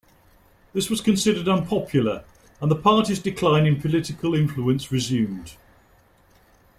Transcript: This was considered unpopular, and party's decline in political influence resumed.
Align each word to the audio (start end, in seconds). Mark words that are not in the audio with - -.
This 0.73 0.89
was 0.89 0.99
considered 0.99 1.47
unpopular, 1.47 2.25
and 2.59 2.71
party's 2.83 3.19
decline 3.19 3.67
in 3.67 3.79
political 3.79 4.33
influence 4.33 4.91
resumed. 4.91 5.53